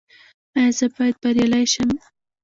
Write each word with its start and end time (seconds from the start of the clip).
ایا 0.57 0.71
زه 0.77 0.85
باید 0.95 1.15
بریالی 1.21 1.65
شم؟ 1.73 1.89